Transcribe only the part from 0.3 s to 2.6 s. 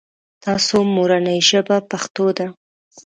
تاسو مورنۍ ژبه پښتو ده؟